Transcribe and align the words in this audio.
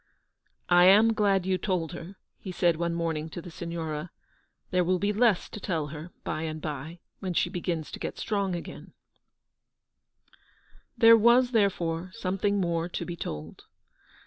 "lam 0.71 1.13
glad 1.13 1.45
you 1.45 1.59
told 1.59 1.91
her/' 1.91 2.15
he 2.39 2.51
said 2.51 2.75
one 2.77 2.95
morn 2.95 3.15
ing 3.17 3.29
to 3.29 3.39
the 3.39 3.51
Signora, 3.51 4.09
"there 4.71 4.83
will 4.83 4.97
be 4.97 5.13
less 5.13 5.47
to 5.49 5.59
tell 5.59 5.89
her 5.89 6.09
by 6.23 6.41
and 6.41 6.59
by, 6.59 6.97
when 7.19 7.35
she 7.35 7.51
begins 7.51 7.91
to 7.91 7.99
get 7.99 8.17
strong 8.17 8.55
again." 8.55 8.93
GOOD 10.97 11.01
SAMARITANS. 11.01 11.23
159 11.23 11.23
There 11.23 11.37
was, 11.37 11.51
therefore, 11.51 12.11
something 12.19 12.59
more 12.59 12.89
to 12.89 13.05
be 13.05 13.15
told. 13.15 13.65